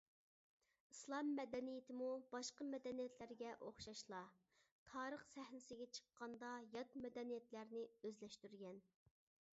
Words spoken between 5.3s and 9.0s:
سەھنىسىگە چىققاندا يات مەدەنىيەتلەرنى ئۆزلەشتۈرگەن.